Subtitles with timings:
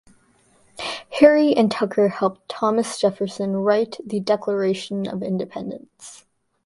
[1.19, 6.25] Harry and Tucker help Thomas Jefferson write the Declaration of Independence.